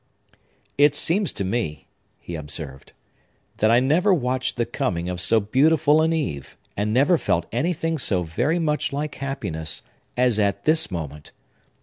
"It 0.79 0.95
seems 0.95 1.31
to 1.33 1.43
me," 1.43 1.87
he 2.19 2.33
observed, 2.33 2.93
"that 3.57 3.69
I 3.69 3.79
never 3.79 4.11
watched 4.11 4.55
the 4.55 4.65
coming 4.65 5.07
of 5.07 5.21
so 5.21 5.39
beautiful 5.39 6.01
an 6.01 6.11
eve, 6.11 6.57
and 6.75 6.91
never 6.91 7.19
felt 7.19 7.45
anything 7.51 7.99
so 7.99 8.23
very 8.23 8.57
much 8.57 8.91
like 8.91 9.13
happiness 9.13 9.83
as 10.17 10.39
at 10.39 10.63
this 10.63 10.89
moment. 10.89 11.33